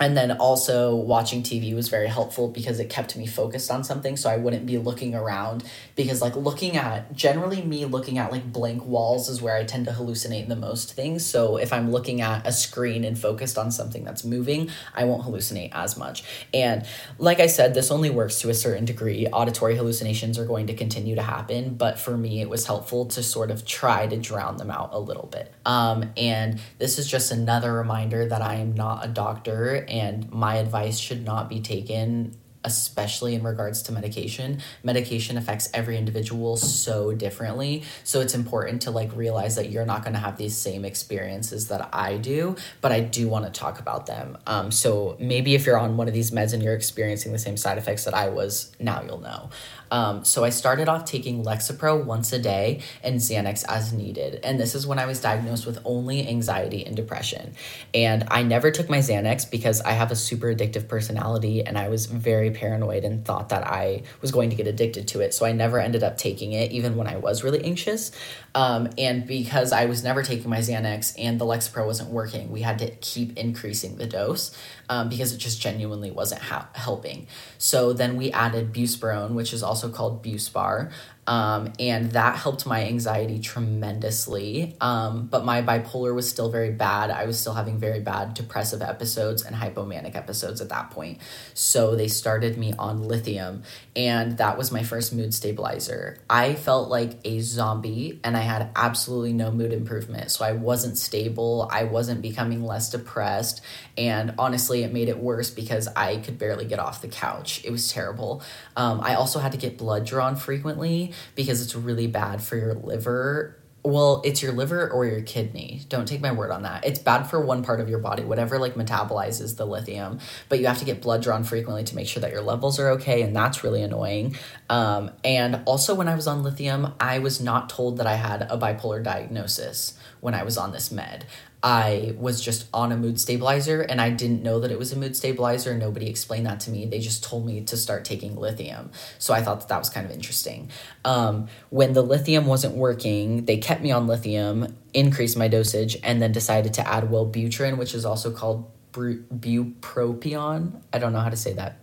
[0.00, 4.16] and then also watching TV was very helpful because it kept me focused on something
[4.16, 5.62] so I wouldn't be looking around
[5.94, 9.84] because like looking at generally me looking at like blank walls is where I tend
[9.86, 11.24] to hallucinate the most things.
[11.24, 15.22] So if I'm looking at a screen and focused on something that's moving I won't
[15.22, 16.24] hallucinate as much.
[16.54, 16.86] And
[17.18, 19.26] like I said this only works to a certain degree.
[19.26, 23.22] Auditory hallucinations are going to continue to happen but for me it was helpful to
[23.22, 25.52] sort of try to drown them out a little bit.
[25.66, 30.56] Um, and this is just another reminder that I am not a doctor and my
[30.56, 37.12] advice should not be taken especially in regards to medication medication affects every individual so
[37.12, 40.84] differently so it's important to like realize that you're not going to have these same
[40.84, 45.54] experiences that i do but i do want to talk about them um, so maybe
[45.54, 48.14] if you're on one of these meds and you're experiencing the same side effects that
[48.14, 49.50] i was now you'll know
[49.90, 54.40] um, so I started off taking Lexapro once a day and Xanax as needed.
[54.44, 57.54] And this is when I was diagnosed with only anxiety and depression.
[57.92, 61.88] And I never took my Xanax because I have a super addictive personality and I
[61.88, 65.34] was very paranoid and thought that I was going to get addicted to it.
[65.34, 68.12] So I never ended up taking it, even when I was really anxious.
[68.54, 72.62] Um, and because I was never taking my Xanax and the Lexapro wasn't working, we
[72.62, 74.56] had to keep increasing the dose
[74.88, 77.26] um, because it just genuinely wasn't ha- helping.
[77.58, 80.90] So then we added Buspirone, which is also called Buspar,
[81.30, 84.74] um, and that helped my anxiety tremendously.
[84.80, 87.12] Um, but my bipolar was still very bad.
[87.12, 91.18] I was still having very bad depressive episodes and hypomanic episodes at that point.
[91.54, 93.62] So they started me on lithium,
[93.94, 96.18] and that was my first mood stabilizer.
[96.28, 100.32] I felt like a zombie, and I had absolutely no mood improvement.
[100.32, 103.60] So I wasn't stable, I wasn't becoming less depressed,
[103.96, 107.64] and honestly, it made it worse because I could barely get off the couch.
[107.64, 108.42] It was terrible.
[108.76, 112.74] Um, I also had to get blood drawn frequently because it's really bad for your
[112.74, 113.56] liver.
[113.82, 115.82] Well it's your liver or your kidney.
[115.88, 116.84] Don't take my word on that.
[116.84, 120.18] It's bad for one part of your body whatever like metabolizes the lithium
[120.50, 122.90] but you have to get blood drawn frequently to make sure that your levels are
[122.90, 124.36] okay and that's really annoying.
[124.68, 128.42] Um, and also when i was on lithium i was not told that i had
[128.42, 131.24] a bipolar diagnosis when i was on this med
[131.62, 134.96] I was just on a mood stabilizer and I didn't know that it was a
[134.96, 135.76] mood stabilizer.
[135.76, 136.86] Nobody explained that to me.
[136.86, 138.90] They just told me to start taking lithium.
[139.18, 140.70] So I thought that, that was kind of interesting.
[141.04, 146.22] Um, when the lithium wasn't working, they kept me on lithium, increased my dosage, and
[146.22, 150.80] then decided to add Wellbutrin, which is also called bupropion.
[150.92, 151.76] I don't know how to say that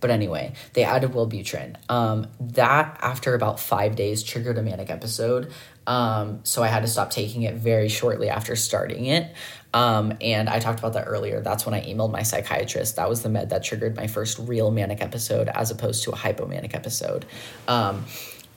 [0.00, 1.76] but anyway, they added Wellbutrin.
[1.90, 5.52] Um, that, after about five days, triggered a manic episode.
[5.86, 9.34] Um, so I had to stop taking it very shortly after starting it.
[9.74, 11.40] Um, and I talked about that earlier.
[11.40, 12.96] That's when I emailed my psychiatrist.
[12.96, 16.16] That was the med that triggered my first real manic episode as opposed to a
[16.16, 17.26] hypomanic episode.
[17.66, 18.04] Um,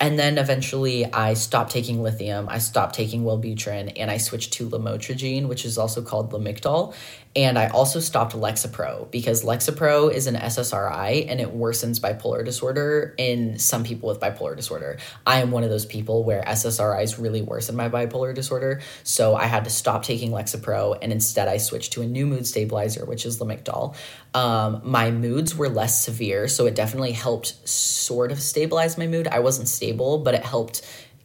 [0.01, 4.67] And then eventually I stopped taking lithium, I stopped taking Wellbutrin, and I switched to
[4.67, 6.95] lamotrigine, which is also called Lamictal.
[7.35, 13.15] And I also stopped Lexapro because Lexapro is an SSRI and it worsens bipolar disorder
[13.17, 14.97] in some people with bipolar disorder.
[15.25, 18.81] I am one of those people where SSRIs really worsen my bipolar disorder.
[19.03, 22.45] So I had to stop taking Lexapro and instead I switched to a new mood
[22.45, 23.95] stabilizer, which is Lamictal.
[24.33, 29.27] Um, my moods were less severe, so it definitely helped sort of stabilize my mood.
[29.27, 30.81] I wasn't stable, but it helped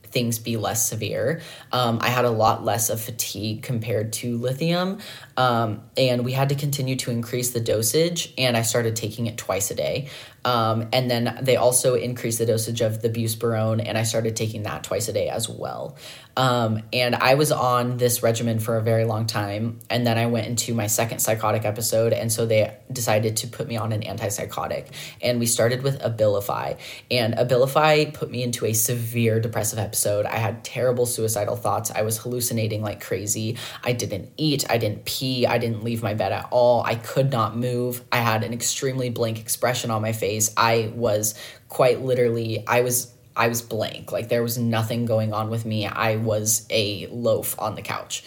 [0.07, 1.41] things be less severe.
[1.73, 4.99] Um, I had a lot less of fatigue compared to lithium,
[5.37, 8.33] um, and we had to continue to increase the dosage.
[8.39, 10.09] And I started taking it twice a day.
[10.47, 14.62] Um, and then they also increased the dosage of the buspirone, and I started taking
[14.62, 15.97] that twice a day as well.
[16.36, 19.80] Um, and I was on this regimen for a very long time.
[19.88, 23.66] And then I went into my second psychotic episode, and so they decided to put
[23.66, 24.86] me on an antipsychotic.
[25.20, 26.78] And we started with Abilify.
[27.11, 30.26] And Abilify put me into a severe depressive episode.
[30.26, 31.90] I had terrible suicidal thoughts.
[31.90, 33.57] I was hallucinating like crazy.
[33.82, 36.84] I didn't eat, I didn't pee, I didn't leave my bed at all.
[36.84, 38.05] I could not move.
[38.12, 41.34] I had an extremely blank expression on my face I was
[41.68, 44.12] quite literally, I was I was blank.
[44.12, 45.87] Like there was nothing going on with me.
[45.87, 48.24] I was a loaf on the couch.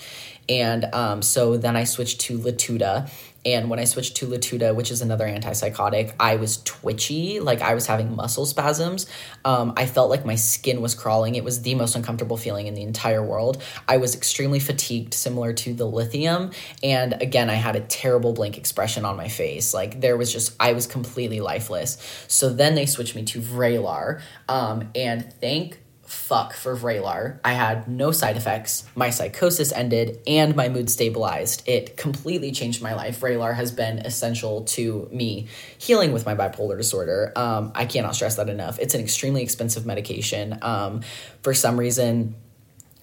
[0.48, 3.10] And um, so then I switched to Latuda
[3.46, 7.74] and when I switched to Latuda, which is another antipsychotic, I was twitchy, like I
[7.74, 9.08] was having muscle spasms.
[9.46, 11.36] Um, I felt like my skin was crawling.
[11.36, 13.62] It was the most uncomfortable feeling in the entire world.
[13.88, 16.52] I was extremely fatigued, similar to the lithium.
[16.84, 19.74] And again, I had a terrible blank expression on my face.
[19.74, 21.98] Like there was just, I was completely lifeless.
[22.28, 24.22] So then they switched me to Vraylar.
[24.50, 25.80] Um, and thank
[26.10, 27.40] fuck for Vraylar.
[27.44, 28.84] I had no side effects.
[28.96, 31.62] My psychosis ended and my mood stabilized.
[31.68, 33.20] It completely changed my life.
[33.20, 35.48] Vraylar has been essential to me
[35.78, 37.32] healing with my bipolar disorder.
[37.36, 38.80] Um, I cannot stress that enough.
[38.80, 40.58] It's an extremely expensive medication.
[40.64, 41.02] Um,
[41.44, 42.36] for some reason,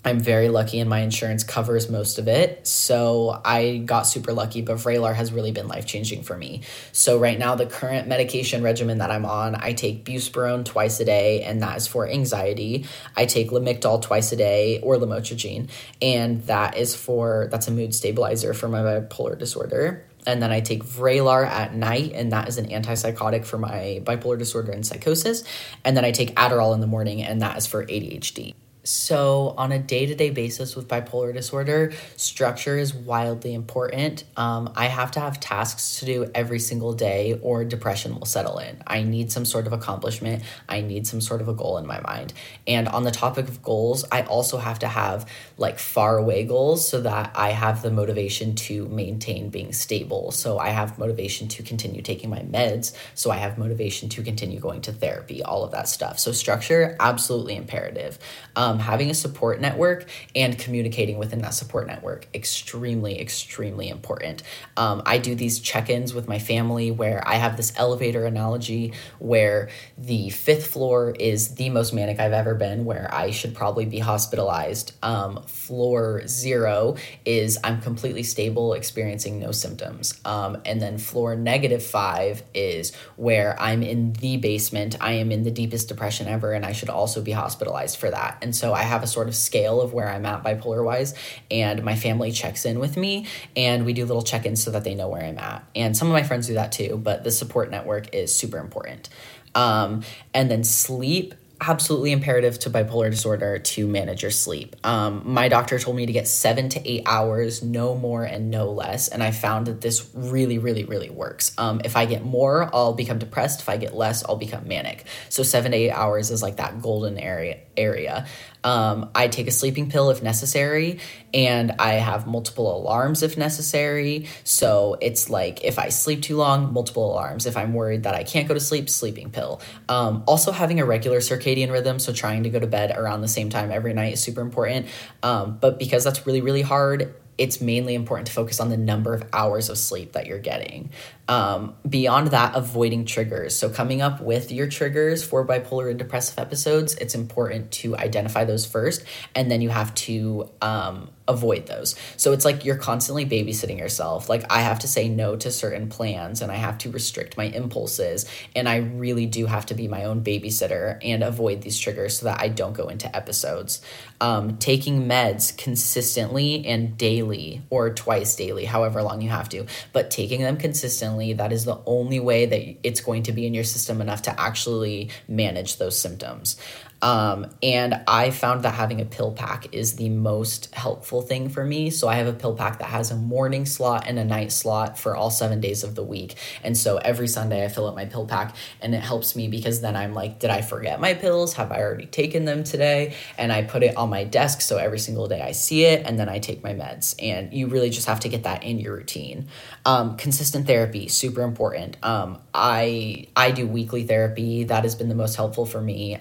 [0.07, 2.65] I'm very lucky and my insurance covers most of it.
[2.65, 6.63] So I got super lucky, but Vraylar has really been life changing for me.
[6.93, 11.05] So right now, the current medication regimen that I'm on, I take buspirone twice a
[11.05, 12.87] day, and that is for anxiety.
[13.17, 17.93] I take Lamictal twice a day or lamotrigine, and that is for that's a mood
[17.93, 22.59] stabilizer for my bipolar disorder and then I take Vraylar at night, and that is
[22.59, 25.45] an antipsychotic for my bipolar disorder and psychosis.
[25.85, 28.55] And then I take Adderall in the morning, and that is for ADHD.
[28.87, 34.23] So, on a day to day basis with bipolar disorder, structure is wildly important.
[34.37, 38.59] Um, I have to have tasks to do every single day, or depression will settle
[38.59, 38.81] in.
[38.87, 40.45] I need some sort of accomplishment.
[40.69, 42.33] I need some sort of a goal in my mind.
[42.69, 45.29] And on the topic of goals, I also have to have
[45.59, 50.31] like far away goals so that I have the motivation to maintain being stable.
[50.31, 52.95] So, I have motivation to continue taking my meds.
[53.17, 56.21] So, I have motivation to continue going to therapy, all of that stuff.
[56.21, 58.21] So, structure, absolutely imperative.
[58.55, 64.43] Um, um, having a support network and communicating within that support network extremely extremely important.
[64.77, 69.69] Um, i do these check-ins with my family where i have this elevator analogy where
[69.97, 73.99] the fifth floor is the most manic i've ever been where i should probably be
[73.99, 74.93] hospitalized.
[75.03, 80.21] Um, floor zero is i'm completely stable experiencing no symptoms.
[80.25, 84.97] Um, and then floor negative five is where i'm in the basement.
[85.01, 88.39] I am in the deepest depression ever and i should also be hospitalized for that.
[88.43, 91.15] And so so I have a sort of scale of where I'm at bipolar wise,
[91.53, 94.83] and my family checks in with me, and we do little check ins so that
[94.83, 95.65] they know where I'm at.
[95.77, 99.09] And some of my friends do that too, but the support network is super important.
[99.55, 100.03] Um,
[100.35, 104.77] and then sleep absolutely imperative to bipolar disorder to manage your sleep.
[104.85, 108.71] Um, my doctor told me to get seven to eight hours, no more and no
[108.71, 109.09] less.
[109.09, 111.53] And I found that this really, really, really works.
[111.57, 113.61] Um, if I get more, I'll become depressed.
[113.61, 115.07] If I get less, I'll become manic.
[115.29, 117.59] So seven to eight hours is like that golden area.
[117.77, 118.27] area.
[118.67, 120.99] Um, I take a sleeping pill if necessary,
[121.33, 124.27] and I have multiple alarms if necessary.
[124.43, 127.47] So it's like if I sleep too long, multiple alarms.
[127.47, 129.61] If I'm worried that I can't go to sleep, sleeping pill.
[129.89, 133.29] Um, also, having a regular circadian rhythm, so trying to go to bed around the
[133.29, 134.87] same time every night is super important.
[135.23, 139.15] Um, but because that's really, really hard, it's mainly important to focus on the number
[139.15, 140.91] of hours of sleep that you're getting.
[141.29, 143.55] Um, beyond that, avoiding triggers.
[143.55, 148.45] So, coming up with your triggers for bipolar and depressive episodes, it's important to identify
[148.45, 151.95] those first, and then you have to um, avoid those.
[152.17, 154.29] So, it's like you're constantly babysitting yourself.
[154.29, 157.45] Like, I have to say no to certain plans, and I have to restrict my
[157.45, 162.19] impulses, and I really do have to be my own babysitter and avoid these triggers
[162.19, 163.81] so that I don't go into episodes.
[164.21, 170.11] Um, taking meds consistently and daily, or twice daily, however long you have to, but
[170.11, 173.65] taking them consistently that is the only way that it's going to be in your
[173.65, 176.57] system enough to actually manage those symptoms.
[177.03, 181.65] Um, and I found that having a pill pack is the most helpful thing for
[181.65, 181.91] me.
[181.91, 184.99] So I have a pill pack that has a morning slot and a night slot
[184.99, 186.37] for all seven days of the week.
[186.65, 189.81] And so every Sunday I fill up my pill pack and it helps me because
[189.81, 191.55] then I'm like, did I forget my pills?
[191.55, 193.15] Have I already taken them today?
[193.37, 196.19] And I put it on my desk so every single day I see it and
[196.19, 197.15] then I take my meds.
[197.23, 199.49] And you really just have to get that in your routine.
[199.85, 201.97] Um, consistent therapy, super important.
[202.03, 204.65] Um, I I do weekly therapy.
[204.65, 206.19] That has been the most helpful for me.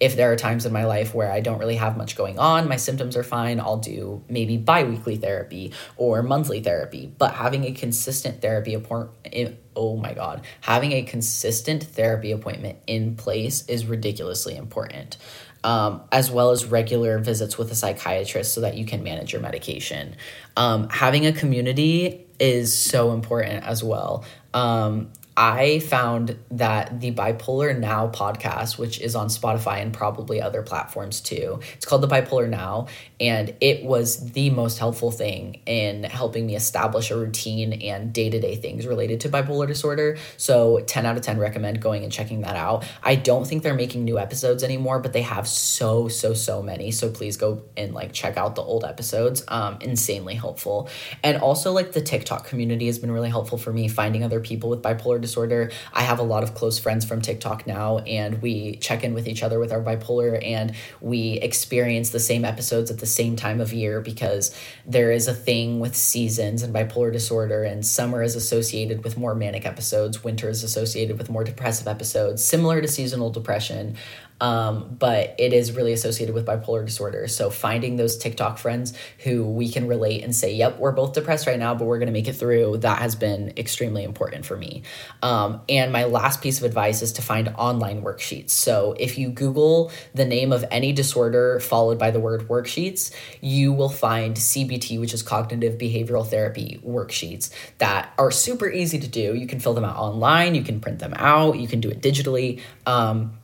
[0.00, 2.68] If there are times in my life where I don't really have much going on,
[2.68, 7.12] my symptoms are fine, I'll do maybe bi weekly therapy or monthly therapy.
[7.18, 13.14] But having a consistent therapy appointment, oh my God, having a consistent therapy appointment in
[13.14, 15.18] place is ridiculously important.
[15.62, 19.42] Um, as well as regular visits with a psychiatrist so that you can manage your
[19.42, 20.16] medication.
[20.56, 24.24] Um, having a community is so important as well.
[24.54, 30.62] Um, I found that the Bipolar Now podcast, which is on Spotify and probably other
[30.62, 32.88] platforms too, it's called the Bipolar Now,
[33.20, 38.30] and it was the most helpful thing in helping me establish a routine and day
[38.30, 40.18] to day things related to bipolar disorder.
[40.36, 42.84] So, 10 out of 10 recommend going and checking that out.
[43.02, 46.90] I don't think they're making new episodes anymore, but they have so, so, so many.
[46.90, 49.44] So, please go and like check out the old episodes.
[49.48, 50.88] Um, insanely helpful.
[51.22, 54.70] And also, like the TikTok community has been really helpful for me finding other people
[54.70, 54.82] with
[55.20, 55.70] bipolar disorder.
[55.92, 59.28] I have a lot of close friends from TikTok now, and we check in with
[59.28, 63.60] each other with our bipolar and we experience the same episodes at the same time
[63.60, 64.54] of year because
[64.86, 69.34] there is a thing with seasons and bipolar disorder, and summer is associated with more
[69.34, 73.96] manic episodes, winter is associated with more depressive episodes, similar to seasonal depression
[74.40, 77.28] um, but it is really associated with bipolar disorder.
[77.28, 81.46] So finding those TikTok friends who we can relate and say, "Yep, we're both depressed
[81.46, 84.56] right now, but we're going to make it through," that has been extremely important for
[84.56, 84.82] me.
[85.22, 88.50] Um, and my last piece of advice is to find online worksheets.
[88.50, 93.72] So if you Google the name of any disorder followed by the word worksheets, you
[93.72, 99.34] will find CBT, which is cognitive behavioral therapy worksheets that are super easy to do.
[99.34, 102.00] You can fill them out online, you can print them out, you can do it
[102.00, 102.60] digitally.
[102.86, 103.39] Um,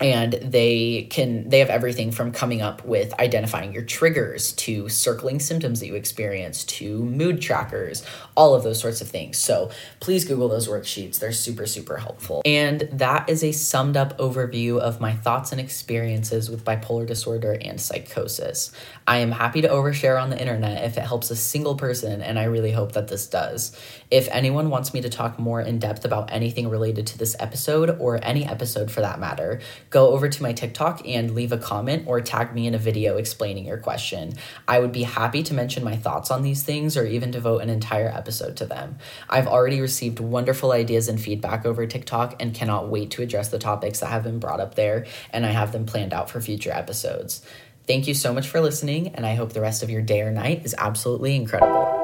[0.00, 5.38] and they can they have everything from coming up with identifying your triggers to circling
[5.38, 8.04] symptoms that you experience to mood trackers
[8.36, 9.38] all of those sorts of things.
[9.38, 9.70] So
[10.00, 11.18] please google those worksheets.
[11.18, 12.42] They're super super helpful.
[12.44, 17.56] And that is a summed up overview of my thoughts and experiences with bipolar disorder
[17.60, 18.72] and psychosis.
[19.06, 22.38] I am happy to overshare on the internet if it helps a single person and
[22.38, 23.76] i really hope that this does
[24.14, 27.90] if anyone wants me to talk more in depth about anything related to this episode
[27.98, 29.60] or any episode for that matter
[29.90, 33.16] go over to my TikTok and leave a comment or tag me in a video
[33.16, 34.32] explaining your question.
[34.68, 37.70] I would be happy to mention my thoughts on these things or even devote an
[37.70, 38.98] entire episode to them.
[39.28, 43.58] I've already received wonderful ideas and feedback over TikTok and cannot wait to address the
[43.58, 46.70] topics that have been brought up there, and I have them planned out for future
[46.70, 47.44] episodes.
[47.88, 50.30] Thank you so much for listening, and I hope the rest of your day or
[50.30, 52.03] night is absolutely incredible.